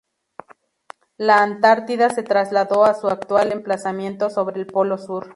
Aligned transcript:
La 1.17 1.43
Antártida 1.43 2.09
se 2.09 2.23
trasladó 2.23 2.85
a 2.85 2.95
su 2.95 3.07
actual 3.09 3.51
emplazamiento 3.51 4.31
sobre 4.31 4.59
el 4.59 4.65
Polo 4.65 4.97
Sur. 4.97 5.29